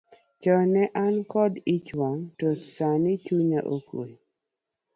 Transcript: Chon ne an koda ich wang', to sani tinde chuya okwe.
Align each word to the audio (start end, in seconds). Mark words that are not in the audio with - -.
Chon 0.41 0.67
ne 0.73 0.83
an 1.03 1.15
koda 1.31 1.57
ich 1.75 1.89
wang', 1.99 2.25
to 2.37 2.47
sani 2.75 3.13
tinde 3.25 3.57
chuya 3.61 3.61
okwe. 3.75 4.05